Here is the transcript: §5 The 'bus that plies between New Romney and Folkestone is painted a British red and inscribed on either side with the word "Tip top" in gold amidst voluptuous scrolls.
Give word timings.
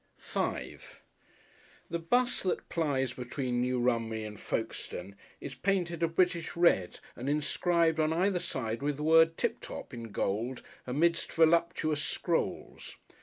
§5 0.19 0.97
The 1.91 1.99
'bus 1.99 2.41
that 2.41 2.69
plies 2.69 3.13
between 3.13 3.61
New 3.61 3.79
Romney 3.79 4.23
and 4.23 4.39
Folkestone 4.39 5.15
is 5.39 5.53
painted 5.53 6.01
a 6.01 6.07
British 6.07 6.55
red 6.57 6.99
and 7.15 7.29
inscribed 7.29 7.99
on 7.99 8.11
either 8.11 8.39
side 8.39 8.81
with 8.81 8.97
the 8.97 9.03
word 9.03 9.37
"Tip 9.37 9.59
top" 9.59 9.93
in 9.93 10.05
gold 10.11 10.63
amidst 10.87 11.31
voluptuous 11.33 12.01
scrolls. 12.01 12.97